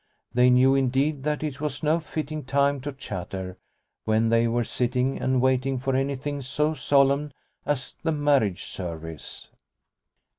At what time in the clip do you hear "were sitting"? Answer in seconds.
4.47-5.21